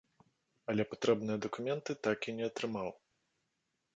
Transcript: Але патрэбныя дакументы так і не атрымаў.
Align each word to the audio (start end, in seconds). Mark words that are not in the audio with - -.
Але 0.71 0.83
патрэбныя 0.93 1.37
дакументы 1.47 1.91
так 2.09 2.19
і 2.33 2.37
не 2.39 2.45
атрымаў. 2.53 2.89